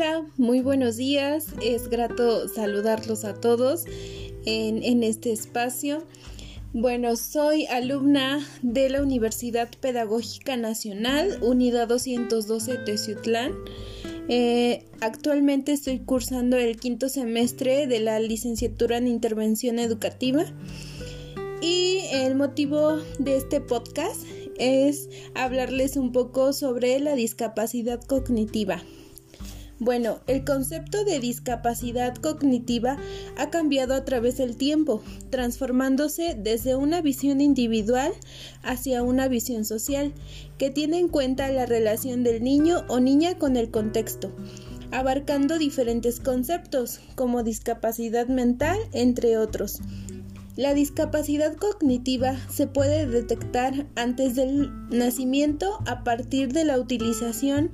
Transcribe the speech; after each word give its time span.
Hola, 0.00 0.24
muy 0.36 0.60
buenos 0.60 0.96
días. 0.96 1.46
Es 1.60 1.88
grato 1.88 2.46
saludarlos 2.46 3.24
a 3.24 3.34
todos 3.34 3.84
en, 4.46 5.02
este 5.02 5.32
espacio. 5.32 6.04
Bueno, 6.72 7.16
soy 7.16 7.66
alumna 7.66 8.46
de 8.62 8.90
la 8.90 9.02
Universidad 9.02 9.68
Pedagógica 9.80 10.56
Nacional, 10.56 11.40
Unidad 11.42 11.88
212 11.88 12.76
Teciutlán. 12.86 13.54
Eh, 14.28 14.84
actualmente 15.00 15.72
estoy 15.72 15.98
cursando 15.98 16.56
el 16.56 16.76
quinto 16.76 17.08
semestre 17.08 17.88
de 17.88 17.98
la 17.98 18.20
licenciatura 18.20 18.98
en 18.98 19.08
intervención 19.08 19.80
educativa 19.80 20.44
y 21.60 22.02
el 22.12 22.36
motivo 22.36 23.00
de 23.18 23.36
este 23.36 23.60
podcast 23.60 24.22
es 24.60 25.08
hablarles 25.34 25.96
un 25.96 26.12
poco 26.12 26.52
sobre 26.52 27.00
la 27.00 27.16
discapacidad 27.16 28.00
cognitiva. 28.00 28.80
Bueno, 29.80 30.18
el 30.26 30.44
concepto 30.44 31.04
de 31.04 31.20
discapacidad 31.20 32.16
cognitiva 32.16 32.96
ha 33.36 33.48
cambiado 33.50 33.94
a 33.94 34.04
través 34.04 34.36
del 34.36 34.56
tiempo, 34.56 35.02
transformándose 35.30 36.34
desde 36.36 36.74
una 36.74 37.00
visión 37.00 37.40
individual 37.40 38.12
hacia 38.64 39.04
una 39.04 39.28
visión 39.28 39.64
social, 39.64 40.12
que 40.58 40.70
tiene 40.70 40.98
en 40.98 41.08
cuenta 41.08 41.48
la 41.52 41.64
relación 41.64 42.24
del 42.24 42.42
niño 42.42 42.84
o 42.88 42.98
niña 42.98 43.38
con 43.38 43.56
el 43.56 43.70
contexto, 43.70 44.32
abarcando 44.90 45.58
diferentes 45.58 46.18
conceptos 46.18 46.98
como 47.14 47.44
discapacidad 47.44 48.26
mental, 48.26 48.78
entre 48.92 49.38
otros. 49.38 49.80
La 50.58 50.74
discapacidad 50.74 51.54
cognitiva 51.54 52.36
se 52.50 52.66
puede 52.66 53.06
detectar 53.06 53.86
antes 53.94 54.34
del 54.34 54.72
nacimiento 54.90 55.78
a 55.86 56.02
partir 56.02 56.52
de 56.52 56.64
la 56.64 56.80
utilización 56.80 57.70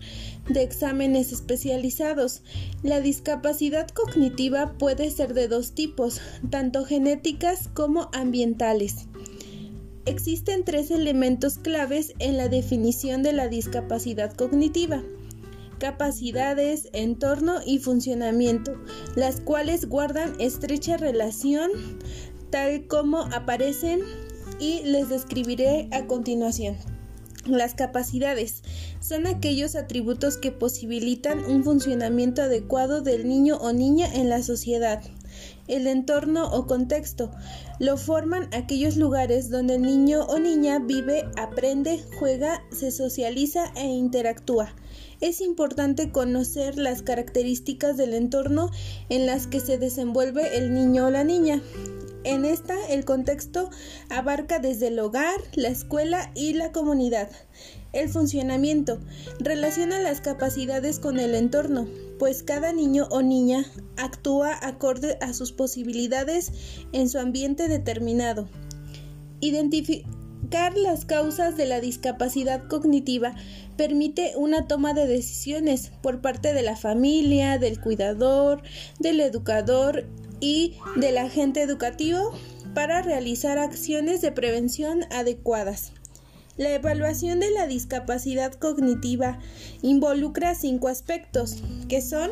de 0.50 0.62
exámenes 0.64 1.32
especializados. 1.32 2.42
La 2.82 3.00
discapacidad 3.00 3.88
cognitiva 3.88 4.74
puede 4.76 5.10
ser 5.10 5.32
de 5.32 5.48
dos 5.48 5.72
tipos, 5.72 6.20
tanto 6.50 6.84
genéticas 6.84 7.68
como 7.72 8.10
ambientales. 8.12 9.06
Existen 10.04 10.62
tres 10.62 10.90
elementos 10.90 11.56
claves 11.56 12.12
en 12.18 12.36
la 12.36 12.50
definición 12.50 13.22
de 13.22 13.32
la 13.32 13.48
discapacidad 13.48 14.34
cognitiva 14.34 15.02
capacidades, 15.84 16.88
entorno 16.92 17.56
y 17.66 17.78
funcionamiento, 17.78 18.72
las 19.16 19.40
cuales 19.40 19.86
guardan 19.86 20.32
estrecha 20.40 20.96
relación 20.96 21.70
tal 22.50 22.86
como 22.86 23.20
aparecen 23.32 24.02
y 24.58 24.82
les 24.84 25.08
describiré 25.08 25.88
a 25.92 26.06
continuación. 26.06 26.76
Las 27.46 27.74
capacidades 27.74 28.62
son 29.00 29.26
aquellos 29.26 29.76
atributos 29.76 30.38
que 30.38 30.50
posibilitan 30.50 31.44
un 31.44 31.62
funcionamiento 31.62 32.42
adecuado 32.42 33.02
del 33.02 33.28
niño 33.28 33.56
o 33.56 33.72
niña 33.72 34.08
en 34.14 34.30
la 34.30 34.42
sociedad. 34.42 35.02
El 35.68 35.86
entorno 35.86 36.50
o 36.52 36.66
contexto 36.66 37.30
lo 37.80 37.98
forman 37.98 38.48
aquellos 38.54 38.96
lugares 38.96 39.50
donde 39.50 39.74
el 39.74 39.82
niño 39.82 40.24
o 40.24 40.38
niña 40.38 40.78
vive, 40.78 41.24
aprende, 41.36 42.02
juega, 42.18 42.62
se 42.70 42.90
socializa 42.90 43.72
e 43.76 43.86
interactúa. 43.86 44.74
Es 45.20 45.40
importante 45.40 46.10
conocer 46.10 46.78
las 46.78 47.02
características 47.02 47.96
del 47.96 48.14
entorno 48.14 48.70
en 49.10 49.26
las 49.26 49.46
que 49.46 49.60
se 49.60 49.76
desenvuelve 49.76 50.56
el 50.56 50.72
niño 50.72 51.06
o 51.06 51.10
la 51.10 51.24
niña. 51.24 51.62
En 52.24 52.46
esta, 52.46 52.74
el 52.88 53.04
contexto 53.04 53.68
abarca 54.08 54.58
desde 54.58 54.88
el 54.88 54.98
hogar, 54.98 55.38
la 55.54 55.68
escuela 55.68 56.32
y 56.34 56.54
la 56.54 56.72
comunidad. 56.72 57.28
El 57.92 58.08
funcionamiento 58.08 58.98
relaciona 59.38 60.00
las 60.00 60.22
capacidades 60.22 60.98
con 60.98 61.20
el 61.20 61.34
entorno, 61.34 61.86
pues 62.18 62.42
cada 62.42 62.72
niño 62.72 63.06
o 63.10 63.20
niña 63.20 63.66
actúa 63.98 64.58
acorde 64.62 65.18
a 65.20 65.34
sus 65.34 65.52
posibilidades 65.52 66.50
en 66.92 67.10
su 67.10 67.18
ambiente 67.18 67.68
determinado. 67.68 68.48
Identificar 69.40 70.76
las 70.76 71.04
causas 71.04 71.58
de 71.58 71.66
la 71.66 71.80
discapacidad 71.80 72.66
cognitiva 72.68 73.34
permite 73.76 74.32
una 74.36 74.66
toma 74.66 74.94
de 74.94 75.06
decisiones 75.06 75.92
por 76.02 76.22
parte 76.22 76.54
de 76.54 76.62
la 76.62 76.76
familia, 76.76 77.58
del 77.58 77.80
cuidador, 77.80 78.62
del 78.98 79.20
educador 79.20 80.06
y 80.40 80.76
del 80.96 81.18
agente 81.18 81.62
educativo 81.62 82.32
para 82.74 83.02
realizar 83.02 83.58
acciones 83.58 84.20
de 84.20 84.32
prevención 84.32 85.04
adecuadas. 85.10 85.92
La 86.56 86.72
evaluación 86.72 87.40
de 87.40 87.50
la 87.50 87.66
discapacidad 87.66 88.52
cognitiva 88.52 89.40
involucra 89.82 90.54
cinco 90.54 90.86
aspectos, 90.86 91.56
que 91.88 92.00
son 92.00 92.30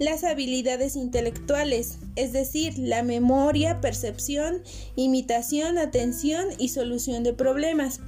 las 0.00 0.24
habilidades 0.24 0.96
intelectuales, 0.96 1.98
es 2.16 2.32
decir, 2.32 2.76
la 2.76 3.04
memoria, 3.04 3.80
percepción, 3.80 4.62
imitación, 4.96 5.78
atención 5.78 6.46
y 6.58 6.70
solución 6.70 7.22
de 7.22 7.34
problemas. 7.34 8.00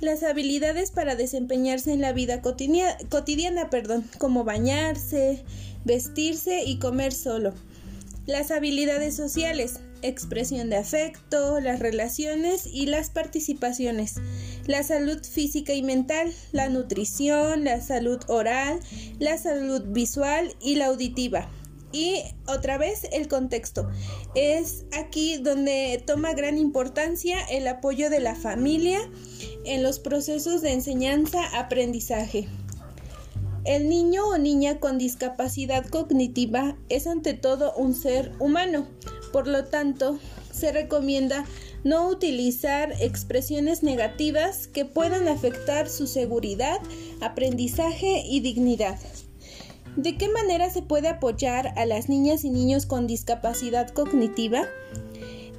Las 0.00 0.22
habilidades 0.22 0.90
para 0.90 1.16
desempeñarse 1.16 1.92
en 1.92 2.00
la 2.00 2.12
vida 2.12 2.40
cotidiana, 2.40 3.68
perdón, 3.68 4.08
como 4.16 4.44
bañarse, 4.44 5.44
vestirse 5.84 6.64
y 6.64 6.78
comer 6.78 7.12
solo 7.12 7.52
las 8.26 8.50
habilidades 8.50 9.16
sociales, 9.16 9.80
expresión 10.02 10.70
de 10.70 10.76
afecto, 10.76 11.60
las 11.60 11.80
relaciones 11.80 12.66
y 12.66 12.86
las 12.86 13.10
participaciones, 13.10 14.16
la 14.66 14.82
salud 14.82 15.22
física 15.24 15.72
y 15.72 15.82
mental, 15.82 16.32
la 16.52 16.68
nutrición, 16.68 17.64
la 17.64 17.80
salud 17.80 18.20
oral, 18.28 18.80
la 19.18 19.38
salud 19.38 19.82
visual 19.88 20.54
y 20.60 20.76
la 20.76 20.86
auditiva. 20.86 21.50
Y 21.92 22.22
otra 22.48 22.76
vez 22.76 23.06
el 23.12 23.28
contexto. 23.28 23.88
Es 24.34 24.84
aquí 24.92 25.36
donde 25.38 26.02
toma 26.04 26.34
gran 26.34 26.58
importancia 26.58 27.38
el 27.44 27.68
apoyo 27.68 28.10
de 28.10 28.18
la 28.18 28.34
familia 28.34 28.98
en 29.64 29.84
los 29.84 30.00
procesos 30.00 30.60
de 30.60 30.72
enseñanza-aprendizaje. 30.72 32.48
El 33.64 33.88
niño 33.88 34.26
o 34.28 34.36
niña 34.36 34.78
con 34.78 34.98
discapacidad 34.98 35.86
cognitiva 35.86 36.76
es 36.90 37.06
ante 37.06 37.32
todo 37.32 37.74
un 37.74 37.94
ser 37.94 38.32
humano, 38.38 38.86
por 39.32 39.48
lo 39.48 39.64
tanto, 39.64 40.18
se 40.52 40.70
recomienda 40.70 41.46
no 41.82 42.08
utilizar 42.08 42.92
expresiones 43.00 43.82
negativas 43.82 44.68
que 44.68 44.84
puedan 44.84 45.28
afectar 45.28 45.88
su 45.88 46.06
seguridad, 46.06 46.78
aprendizaje 47.20 48.22
y 48.26 48.40
dignidad. 48.40 48.98
¿De 49.96 50.16
qué 50.16 50.28
manera 50.28 50.70
se 50.70 50.82
puede 50.82 51.08
apoyar 51.08 51.72
a 51.76 51.86
las 51.86 52.08
niñas 52.08 52.44
y 52.44 52.50
niños 52.50 52.84
con 52.84 53.06
discapacidad 53.06 53.88
cognitiva? 53.88 54.68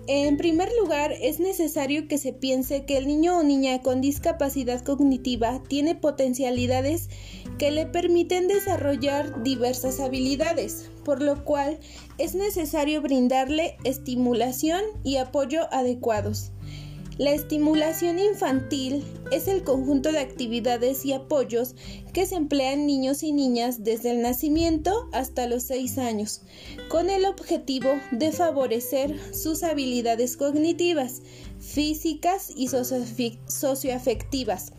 En 0.08 0.38
primer 0.38 0.70
lugar, 0.80 1.14
es 1.20 1.40
necesario 1.40 2.08
que 2.08 2.20
se 2.20 2.32
piense 2.32 2.86
que 2.86 2.98
el 2.98 3.08
niño 3.08 3.40
o 3.40 3.44
niña 3.44 3.82
con 3.82 4.02
discapacidad 4.02 4.84
cognitiva 4.84 5.64
tiene 5.68 5.96
potencialidades 5.96 7.10
que 7.58 7.72
le 7.72 7.88
permiten 7.88 8.48
desarrollar 8.48 9.42
diversas 9.42 10.00
habilidades, 10.00 10.92
por 11.04 11.24
lo 11.24 11.44
cual 11.44 11.80
es 12.20 12.36
necesario 12.36 13.02
brindarle 13.02 13.78
estimulación 13.84 14.84
y 15.04 15.18
apoyo 15.18 15.74
adecuados. 15.74 16.52
La 17.18 17.32
estimulación 17.32 18.20
infantil 18.20 19.06
es 19.32 19.48
el 19.48 19.64
conjunto 19.64 20.12
de 20.12 20.20
actividades 20.20 21.06
y 21.06 21.14
apoyos 21.14 21.74
que 22.12 22.26
se 22.26 22.36
emplean 22.36 22.86
niños 22.86 23.24
y 23.24 23.32
niñas 23.32 23.86
desde 23.86 24.12
el 24.12 24.22
nacimiento 24.22 25.08
hasta 25.14 25.48
los 25.48 25.64
6 25.64 25.98
años, 25.98 26.42
con 26.90 27.10
el 27.10 27.24
objetivo 27.24 27.88
de 28.12 28.34
favorecer 28.34 29.18
sus 29.34 29.64
habilidades 29.64 30.36
cognitivas, 30.36 31.22
físicas 31.58 32.52
y 32.54 32.68
socioafectivas 32.68 34.74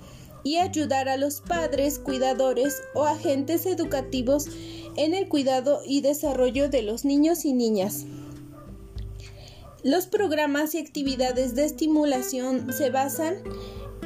y 0.44 0.58
ayudar 0.58 1.08
a 1.08 1.16
los 1.16 1.40
padres, 1.40 1.98
cuidadores 1.98 2.82
o 2.94 3.04
agentes 3.04 3.64
educativos 3.64 4.46
en 4.96 5.14
el 5.14 5.28
cuidado 5.28 5.80
y 5.86 6.02
desarrollo 6.02 6.68
de 6.68 6.82
los 6.82 7.06
niños 7.06 7.46
y 7.46 7.54
niñas. 7.54 8.04
Los 9.82 10.06
programas 10.06 10.74
y 10.74 10.78
actividades 10.78 11.54
de 11.54 11.64
estimulación 11.64 12.72
se 12.72 12.90
basan 12.90 13.36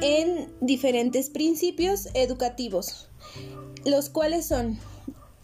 en 0.01 0.51
diferentes 0.61 1.29
principios 1.29 2.09
educativos, 2.13 3.09
los 3.85 4.09
cuales 4.09 4.45
son 4.45 4.79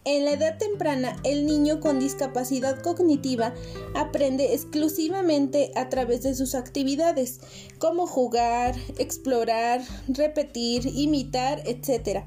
en 0.09 0.23
la 0.23 0.31
edad 0.31 0.57
temprana, 0.57 1.17
el 1.25 1.45
niño 1.45 1.81
con 1.81 1.99
discapacidad 1.99 2.81
cognitiva 2.81 3.53
aprende 3.93 4.53
exclusivamente 4.53 5.73
a 5.75 5.89
través 5.89 6.23
de 6.23 6.33
sus 6.33 6.55
actividades, 6.55 7.41
como 7.77 8.07
jugar, 8.07 8.73
explorar, 8.99 9.81
repetir, 10.07 10.85
imitar, 10.85 11.61
etc. 11.65 12.23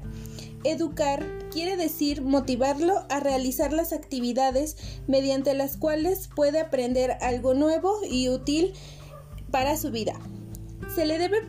Educar 0.63 1.25
quiere 1.51 1.75
decir 1.75 2.21
motivarlo 2.21 3.05
a 3.09 3.19
realizar 3.19 3.73
las 3.73 3.93
actividades 3.93 4.77
mediante 5.07 5.53
las 5.53 5.77
cuales 5.77 6.29
puede 6.35 6.59
aprender 6.59 7.17
algo 7.21 7.53
nuevo 7.53 7.99
y 8.09 8.29
útil 8.29 8.73
para 9.51 9.75
su 9.77 9.91
vida. 9.91 10.19
se 10.95 11.05
le 11.05 11.17
debe 11.17 11.41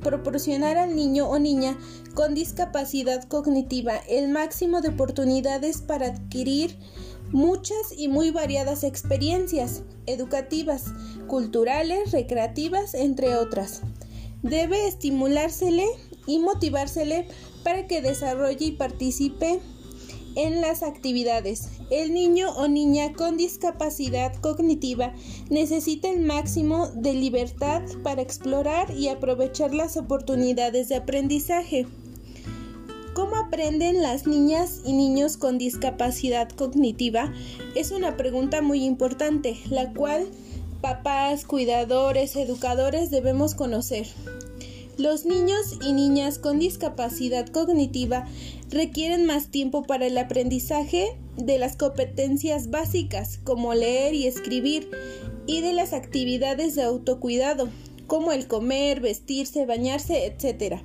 proporcionar 0.00 0.76
al 0.76 0.94
niño 0.94 1.28
o 1.28 1.38
niña 1.38 1.76
con 2.14 2.34
discapacidad 2.34 3.24
cognitiva 3.24 3.96
el 4.08 4.28
máximo 4.28 4.80
de 4.80 4.90
oportunidades 4.90 5.82
para 5.82 6.06
adquirir 6.06 6.78
muchas 7.32 7.92
y 7.96 8.06
muy 8.08 8.30
variadas 8.30 8.84
experiencias 8.84 9.82
educativas, 10.06 10.84
culturales, 11.26 12.12
recreativas, 12.12 12.94
entre 12.94 13.36
otras. 13.36 13.82
Debe 14.42 14.86
estimulársele 14.86 15.86
y 16.26 16.38
motivársele 16.38 17.26
para 17.64 17.86
que 17.86 18.02
desarrolle 18.02 18.66
y 18.66 18.72
participe 18.72 19.60
en 20.36 20.60
las 20.60 20.82
actividades. 20.82 21.68
El 21.90 22.12
niño 22.14 22.50
o 22.56 22.68
niña 22.68 23.12
con 23.12 23.36
discapacidad 23.36 24.34
cognitiva 24.36 25.14
necesita 25.50 26.08
el 26.08 26.20
máximo 26.20 26.88
de 26.94 27.14
libertad 27.14 27.82
para 28.02 28.22
explorar 28.22 28.94
y 28.96 29.08
aprovechar 29.08 29.74
las 29.74 29.96
oportunidades 29.96 30.88
de 30.88 30.96
aprendizaje. 30.96 31.86
¿Cómo 33.14 33.36
aprenden 33.36 34.02
las 34.02 34.26
niñas 34.26 34.80
y 34.84 34.92
niños 34.92 35.36
con 35.36 35.56
discapacidad 35.56 36.48
cognitiva? 36.48 37.32
Es 37.76 37.92
una 37.92 38.16
pregunta 38.16 38.60
muy 38.60 38.84
importante, 38.84 39.56
la 39.70 39.92
cual 39.92 40.26
papás, 40.80 41.44
cuidadores, 41.44 42.34
educadores 42.34 43.10
debemos 43.12 43.54
conocer. 43.54 44.08
Los 44.96 45.24
niños 45.24 45.78
y 45.84 45.92
niñas 45.92 46.38
con 46.38 46.60
discapacidad 46.60 47.48
cognitiva 47.48 48.26
requieren 48.70 49.26
más 49.26 49.48
tiempo 49.48 49.82
para 49.82 50.06
el 50.06 50.16
aprendizaje 50.16 51.16
de 51.36 51.58
las 51.58 51.76
competencias 51.76 52.70
básicas 52.70 53.40
como 53.42 53.74
leer 53.74 54.14
y 54.14 54.26
escribir 54.26 54.88
y 55.46 55.62
de 55.62 55.72
las 55.72 55.92
actividades 55.92 56.76
de 56.76 56.84
autocuidado 56.84 57.68
como 58.06 58.30
el 58.30 58.46
comer, 58.46 59.00
vestirse, 59.00 59.66
bañarse, 59.66 60.26
etc. 60.26 60.80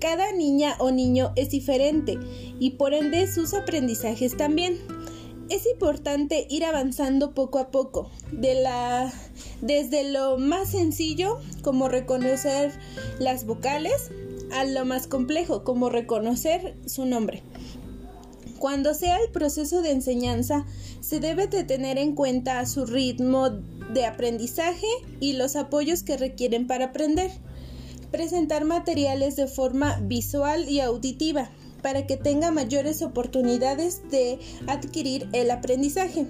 Cada 0.00 0.32
niña 0.32 0.76
o 0.78 0.90
niño 0.90 1.32
es 1.36 1.50
diferente 1.50 2.18
y 2.58 2.70
por 2.70 2.94
ende 2.94 3.30
sus 3.30 3.52
aprendizajes 3.52 4.36
también. 4.36 4.78
Es 5.48 5.66
importante 5.66 6.46
ir 6.48 6.64
avanzando 6.64 7.34
poco 7.34 7.58
a 7.58 7.70
poco, 7.70 8.10
desde 9.60 10.10
lo 10.10 10.38
más 10.38 10.70
sencillo 10.70 11.38
como 11.62 11.88
reconocer 11.88 12.72
las 13.18 13.44
vocales 13.44 14.10
a 14.52 14.64
lo 14.64 14.84
más 14.84 15.06
complejo 15.06 15.64
como 15.64 15.90
reconocer 15.90 16.76
su 16.86 17.04
nombre. 17.04 17.42
Cuando 18.58 18.94
sea 18.94 19.16
el 19.16 19.30
proceso 19.30 19.82
de 19.82 19.90
enseñanza, 19.90 20.64
se 21.00 21.18
debe 21.18 21.48
de 21.48 21.64
tener 21.64 21.98
en 21.98 22.14
cuenta 22.14 22.64
su 22.64 22.86
ritmo 22.86 23.50
de 23.50 24.06
aprendizaje 24.06 24.86
y 25.20 25.32
los 25.32 25.56
apoyos 25.56 26.02
que 26.02 26.16
requieren 26.16 26.66
para 26.66 26.86
aprender. 26.86 27.30
Presentar 28.10 28.64
materiales 28.64 29.36
de 29.36 29.48
forma 29.48 29.98
visual 30.02 30.68
y 30.68 30.80
auditiva 30.80 31.50
para 31.82 32.06
que 32.06 32.16
tenga 32.16 32.50
mayores 32.50 33.02
oportunidades 33.02 34.08
de 34.10 34.38
adquirir 34.66 35.28
el 35.32 35.50
aprendizaje. 35.50 36.26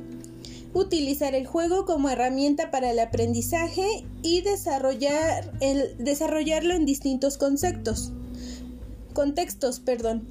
Utilizar 0.74 1.34
el 1.34 1.46
juego 1.46 1.84
como 1.84 2.08
herramienta 2.08 2.70
para 2.70 2.90
el 2.90 2.98
aprendizaje 2.98 4.04
y 4.22 4.40
desarrollar 4.40 5.52
el, 5.60 5.94
desarrollarlo 5.98 6.74
en 6.74 6.86
distintos 6.86 7.36
conceptos, 7.36 8.12
contextos. 9.12 9.80
Perdón, 9.80 10.26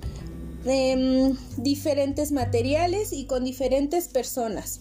em, 0.66 1.38
diferentes 1.58 2.32
materiales 2.32 3.14
y 3.14 3.26
con 3.26 3.44
diferentes 3.44 4.08
personas. 4.08 4.80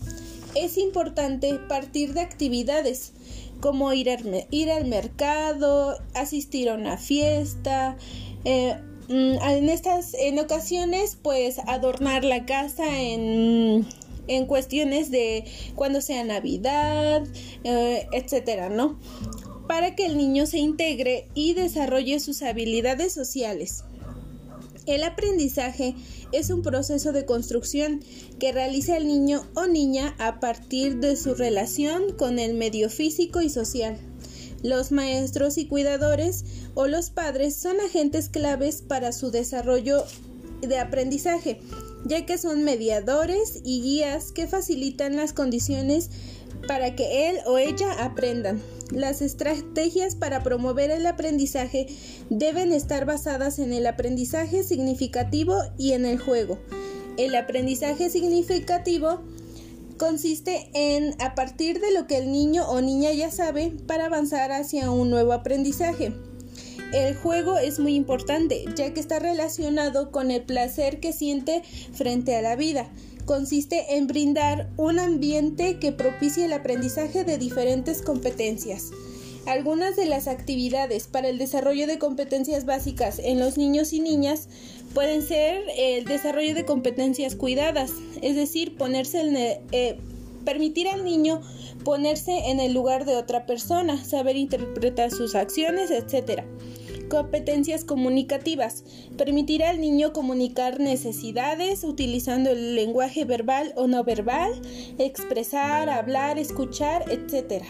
Es 0.55 0.79
importante 0.79 1.61
partir 1.69 2.15
de 2.15 2.23
actividades 2.23 3.13
como 3.61 3.93
ir, 3.93 4.09
ir 4.51 4.71
al 4.71 4.87
mercado, 4.87 5.99
asistir 6.15 6.71
a 6.71 6.75
una 6.75 6.97
fiesta, 6.97 7.97
eh, 8.45 8.77
en 9.11 9.69
estas 9.69 10.15
en 10.15 10.39
ocasiones 10.39 11.19
pues 11.21 11.59
adornar 11.67 12.25
la 12.25 12.47
casa 12.47 13.01
en 13.01 13.87
en 14.29 14.47
cuestiones 14.47 15.11
de 15.11 15.45
cuando 15.75 16.01
sea 16.01 16.23
Navidad, 16.23 17.25
eh, 17.65 18.07
etcétera, 18.13 18.69
¿no? 18.69 18.99
Para 19.67 19.97
que 19.97 20.07
el 20.07 20.17
niño 20.17 20.47
se 20.47 20.59
integre 20.59 21.29
y 21.35 21.55
desarrolle 21.55 22.21
sus 22.21 22.43
habilidades 22.43 23.13
sociales. 23.13 23.85
El 24.87 25.03
aprendizaje 25.03 25.95
es 26.33 26.51
un 26.51 26.63
proceso 26.63 27.13
de 27.13 27.25
construcción 27.25 28.03
que 28.39 28.53
realiza 28.53 28.97
el 28.97 29.07
niño 29.09 29.47
o 29.55 29.67
niña 29.67 30.15
a 30.19 30.39
partir 30.41 30.99
de 30.99 31.17
su 31.17 31.35
relación 31.35 32.13
con 32.17 32.39
el 32.39 32.55
medio 32.55 32.89
físico 32.89 33.41
y 33.41 33.51
social. 33.51 33.99
Los 34.63 34.93
maestros 34.93 35.57
y 35.59 35.67
cuidadores 35.67 36.45
o 36.75 36.87
los 36.87 37.11
padres 37.11 37.57
son 37.57 37.81
agentes 37.81 38.29
claves 38.29 38.83
para 38.83 39.13
su 39.13 39.31
desarrollo 39.31 40.05
de 40.61 40.79
aprendizaje, 40.79 41.61
ya 42.05 42.27
que 42.27 42.39
son 42.39 42.65
mediadores 42.65 43.61
y 43.65 43.81
guías 43.81 44.33
que 44.33 44.47
facilitan 44.47 45.17
las 45.17 45.33
condiciones 45.33 46.11
para 46.67 46.95
que 46.95 47.31
él 47.31 47.39
o 47.47 47.59
ella 47.59 48.05
aprendan. 48.05 48.61
Las 48.91 49.23
estrategias 49.23 50.17
para 50.17 50.43
promover 50.43 50.91
el 50.91 51.07
aprendizaje 51.07 51.87
deben 52.29 52.73
estar 52.73 53.07
basadas 53.07 53.59
en 53.59 53.73
el 53.73 53.87
aprendizaje 53.87 54.63
significativo 54.65 55.57
y 55.79 55.93
en 55.93 56.05
el 56.05 56.19
juego. 56.19 56.59
El 57.17 57.35
aprendizaje 57.35 58.11
significativo 58.11 59.21
consiste 60.01 60.71
en 60.73 61.15
a 61.21 61.35
partir 61.35 61.79
de 61.79 61.93
lo 61.93 62.07
que 62.07 62.17
el 62.17 62.33
niño 62.33 62.67
o 62.67 62.81
niña 62.81 63.13
ya 63.13 63.31
sabe 63.31 63.71
para 63.87 64.07
avanzar 64.07 64.51
hacia 64.51 64.91
un 64.91 65.11
nuevo 65.11 65.35
aprendizaje. 65.35 66.15
El 66.95 67.15
juego 67.15 67.59
es 67.59 67.79
muy 67.79 67.97
importante 67.97 68.65
ya 68.75 68.95
que 68.95 69.01
está 69.01 69.19
relacionado 69.19 70.11
con 70.11 70.31
el 70.31 70.43
placer 70.43 71.01
que 71.01 71.13
siente 71.13 71.63
frente 71.93 72.35
a 72.35 72.41
la 72.41 72.57
vida. 72.57 72.89
Consiste 73.27 73.97
en 73.97 74.07
brindar 74.07 74.71
un 74.79 74.99
ambiente 74.99 75.79
que 75.79 75.93
propicie 75.93 76.47
el 76.47 76.55
aprendizaje 76.55 77.23
de 77.25 77.37
diferentes 77.37 78.01
competencias. 78.01 78.93
Algunas 79.47 79.97
de 79.97 80.07
las 80.07 80.29
actividades 80.29 81.09
para 81.09 81.29
el 81.29 81.37
desarrollo 81.37 81.87
de 81.87 81.99
competencias 81.99 82.65
básicas 82.65 83.19
en 83.19 83.39
los 83.39 83.59
niños 83.59 83.93
y 83.93 84.01
niñas 84.01 84.49
pueden 84.95 85.23
ser 85.23 85.63
el 85.77 86.05
desarrollo 86.05 86.55
de 86.55 86.65
competencias 86.65 87.37
cuidadas, 87.37 87.93
es 88.23 88.37
decir, 88.37 88.77
ponerse 88.77 89.61
eh, 89.73 89.99
permitir 90.45 90.89
al 90.89 91.05
niño 91.05 91.41
ponerse 91.85 92.51
en 92.51 92.61
el 92.61 92.73
lugar 92.73 93.05
de 93.05 93.17
otra 93.17 93.47
persona, 93.47 94.05
saber 94.05 94.37
interpretar 94.37 95.11
sus 95.11 95.35
acciones, 95.35 95.91
etc. 95.91 96.43
Competencias 97.09 97.85
comunicativas. 97.85 98.85
Permitir 99.17 99.65
al 99.65 99.81
niño 99.81 100.13
comunicar 100.13 100.79
necesidades 100.81 101.85
utilizando 101.85 102.51
el 102.51 102.75
lenguaje 102.77 103.25
verbal 103.25 103.73
o 103.77 103.87
no 103.87 104.05
verbal, 104.05 104.53
expresar, 104.99 105.89
hablar, 105.89 106.39
escuchar, 106.39 107.05
etc. 107.11 107.65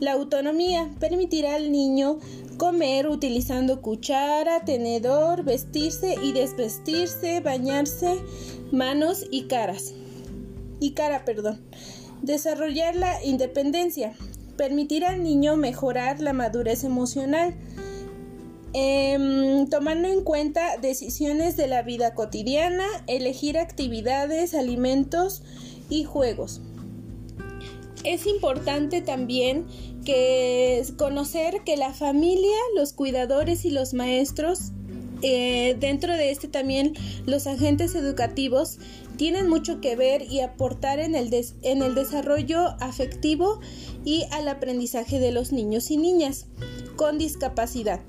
La 0.00 0.12
autonomía 0.12 0.88
permitirá 1.00 1.56
al 1.56 1.72
niño 1.72 2.18
comer 2.56 3.08
utilizando 3.08 3.82
cuchara, 3.82 4.64
tenedor, 4.64 5.44
vestirse 5.44 6.14
y 6.22 6.32
desvestirse, 6.32 7.40
bañarse, 7.40 8.18
manos 8.70 9.26
y 9.30 9.44
caras. 9.44 9.94
Y 10.80 10.92
cara, 10.92 11.24
perdón. 11.24 11.60
Desarrollar 12.22 12.94
la 12.94 13.24
independencia. 13.24 14.14
Permitir 14.56 15.04
al 15.04 15.22
niño 15.22 15.56
mejorar 15.56 16.20
la 16.20 16.32
madurez 16.32 16.84
emocional. 16.84 17.54
Em, 18.74 19.66
tomando 19.68 20.08
en 20.08 20.22
cuenta 20.22 20.76
decisiones 20.76 21.56
de 21.56 21.68
la 21.68 21.82
vida 21.82 22.14
cotidiana, 22.14 22.84
elegir 23.06 23.58
actividades, 23.58 24.54
alimentos 24.54 25.42
y 25.88 26.04
juegos. 26.04 26.60
Es 28.08 28.26
importante 28.26 29.02
también 29.02 29.66
que 30.02 30.82
conocer 30.96 31.62
que 31.62 31.76
la 31.76 31.92
familia, 31.92 32.56
los 32.74 32.94
cuidadores 32.94 33.66
y 33.66 33.70
los 33.70 33.92
maestros, 33.92 34.72
eh, 35.20 35.76
dentro 35.78 36.14
de 36.14 36.30
este 36.30 36.48
también 36.48 36.94
los 37.26 37.46
agentes 37.46 37.94
educativos, 37.94 38.78
tienen 39.18 39.46
mucho 39.46 39.82
que 39.82 39.94
ver 39.94 40.22
y 40.22 40.40
aportar 40.40 41.00
en 41.00 41.14
el, 41.14 41.30
en 41.60 41.82
el 41.82 41.94
desarrollo 41.94 42.76
afectivo 42.80 43.60
y 44.06 44.24
al 44.30 44.48
aprendizaje 44.48 45.20
de 45.20 45.30
los 45.30 45.52
niños 45.52 45.90
y 45.90 45.98
niñas 45.98 46.46
con 46.96 47.18
discapacidad 47.18 48.00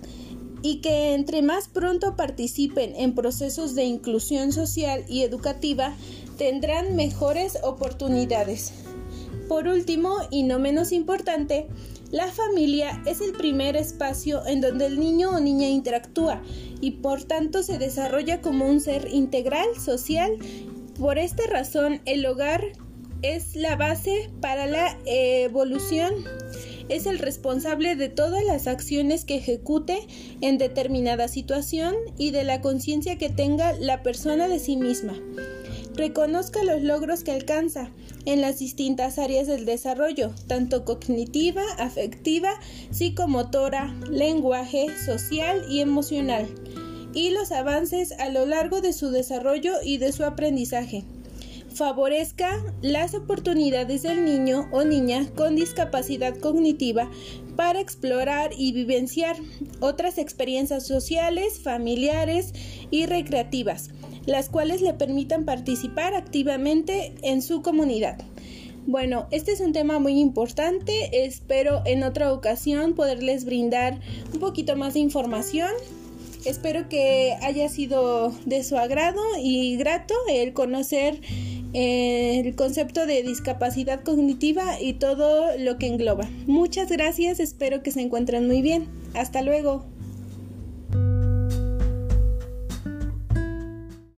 y 0.61 0.77
que 0.77 1.13
entre 1.13 1.41
más 1.41 1.67
pronto 1.67 2.15
participen 2.15 2.95
en 2.95 3.15
procesos 3.15 3.75
de 3.75 3.83
inclusión 3.83 4.53
social 4.53 5.03
y 5.09 5.23
educativa 5.23 5.93
tendrán 6.37 6.95
mejores 6.95 7.57
oportunidades. 7.63 8.71
Por 9.49 9.67
último, 9.67 10.15
y 10.31 10.43
no 10.43 10.59
menos 10.59 10.93
importante, 10.93 11.67
la 12.11 12.27
familia 12.27 13.01
es 13.05 13.19
el 13.19 13.33
primer 13.33 13.75
espacio 13.75 14.45
en 14.45 14.61
donde 14.61 14.85
el 14.85 14.99
niño 14.99 15.31
o 15.31 15.39
niña 15.39 15.67
interactúa 15.67 16.41
y 16.79 16.91
por 16.91 17.23
tanto 17.23 17.63
se 17.63 17.77
desarrolla 17.77 18.39
como 18.39 18.65
un 18.67 18.79
ser 18.79 19.09
integral, 19.11 19.67
social. 19.77 20.37
Por 20.97 21.17
esta 21.17 21.43
razón, 21.47 21.99
el 22.05 22.25
hogar 22.25 22.63
es 23.21 23.55
la 23.55 23.75
base 23.75 24.29
para 24.39 24.67
la 24.67 24.97
evolución 25.05 26.13
es 26.89 27.05
el 27.05 27.19
responsable 27.19 27.95
de 27.95 28.09
todas 28.09 28.43
las 28.43 28.67
acciones 28.67 29.23
que 29.23 29.35
ejecute 29.35 29.99
en 30.41 30.57
determinada 30.57 31.27
situación 31.27 31.95
y 32.17 32.31
de 32.31 32.43
la 32.43 32.61
conciencia 32.61 33.17
que 33.17 33.29
tenga 33.29 33.73
la 33.73 34.01
persona 34.03 34.47
de 34.47 34.59
sí 34.59 34.75
misma. 34.75 35.13
Reconozca 35.99 36.63
los 36.63 36.81
logros 36.81 37.25
que 37.25 37.33
alcanza 37.33 37.91
en 38.23 38.39
las 38.39 38.59
distintas 38.59 39.19
áreas 39.19 39.47
del 39.47 39.65
desarrollo, 39.65 40.31
tanto 40.47 40.85
cognitiva, 40.85 41.61
afectiva, 41.77 42.51
psicomotora, 42.89 43.93
lenguaje, 44.09 44.87
social 45.05 45.65
y 45.69 45.81
emocional, 45.81 46.47
y 47.13 47.31
los 47.31 47.51
avances 47.51 48.13
a 48.13 48.29
lo 48.29 48.45
largo 48.45 48.79
de 48.79 48.93
su 48.93 49.09
desarrollo 49.09 49.73
y 49.83 49.97
de 49.97 50.13
su 50.13 50.23
aprendizaje. 50.23 51.03
Favorezca 51.75 52.63
las 52.81 53.13
oportunidades 53.13 54.03
del 54.03 54.23
niño 54.23 54.69
o 54.71 54.85
niña 54.85 55.27
con 55.35 55.57
discapacidad 55.57 56.37
cognitiva 56.37 57.11
para 57.57 57.81
explorar 57.81 58.51
y 58.57 58.71
vivenciar 58.71 59.35
otras 59.81 60.17
experiencias 60.17 60.87
sociales, 60.87 61.59
familiares 61.59 62.53
y 62.89 63.05
recreativas, 63.05 63.89
las 64.25 64.49
cuales 64.49 64.81
le 64.81 64.93
permitan 64.93 65.45
participar 65.45 66.13
activamente 66.13 67.13
en 67.21 67.41
su 67.41 67.61
comunidad. 67.61 68.17
Bueno, 68.85 69.27
este 69.31 69.51
es 69.51 69.59
un 69.59 69.71
tema 69.71 69.99
muy 69.99 70.19
importante. 70.19 71.25
Espero 71.25 71.81
en 71.85 72.03
otra 72.03 72.33
ocasión 72.33 72.93
poderles 72.95 73.45
brindar 73.45 73.99
un 74.33 74.39
poquito 74.39 74.75
más 74.75 74.95
de 74.95 74.99
información. 75.01 75.69
Espero 76.45 76.87
que 76.89 77.35
haya 77.41 77.69
sido 77.69 78.33
de 78.45 78.63
su 78.63 78.77
agrado 78.77 79.21
y 79.39 79.75
grato 79.77 80.15
el 80.29 80.53
conocer 80.53 81.19
eh, 81.73 82.41
el 82.43 82.55
concepto 82.55 83.05
de 83.05 83.21
discapacidad 83.21 84.03
cognitiva 84.03 84.81
y 84.81 84.93
todo 84.93 85.55
lo 85.57 85.77
que 85.77 85.87
engloba. 85.87 86.27
Muchas 86.47 86.89
gracias, 86.89 87.39
espero 87.39 87.83
que 87.83 87.91
se 87.91 88.01
encuentren 88.01 88.47
muy 88.47 88.61
bien. 88.61 88.87
Hasta 89.13 89.41
luego. 89.41 89.85